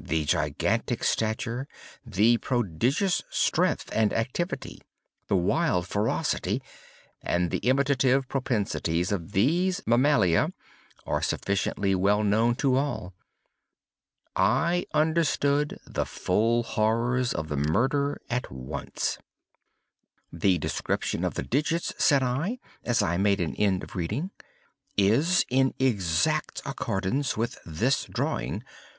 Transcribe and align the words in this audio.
The 0.00 0.24
gigantic 0.24 1.04
stature, 1.04 1.68
the 2.02 2.38
prodigious 2.38 3.20
strength 3.28 3.90
and 3.92 4.10
activity, 4.10 4.80
the 5.28 5.36
wild 5.36 5.86
ferocity, 5.86 6.62
and 7.20 7.50
the 7.50 7.58
imitative 7.58 8.26
propensities 8.26 9.12
of 9.12 9.32
these 9.32 9.82
mammalia 9.86 10.54
are 11.04 11.20
sufficiently 11.20 11.94
well 11.94 12.24
known 12.24 12.54
to 12.54 12.76
all. 12.76 13.12
I 14.34 14.86
understood 14.94 15.78
the 15.84 16.06
full 16.06 16.62
horrors 16.62 17.34
of 17.34 17.48
the 17.48 17.58
murder 17.58 18.18
at 18.30 18.50
once. 18.50 19.18
"The 20.32 20.56
description 20.56 21.22
of 21.22 21.34
the 21.34 21.42
digits," 21.42 21.92
said 22.02 22.22
I, 22.22 22.60
as 22.82 23.02
I 23.02 23.18
made 23.18 23.42
an 23.42 23.54
end 23.56 23.82
of 23.82 23.94
reading, 23.94 24.30
"is 24.96 25.44
in 25.50 25.74
exact 25.78 26.62
accordance 26.64 27.36
with 27.36 27.58
this 27.66 28.04
drawing. 28.04 28.64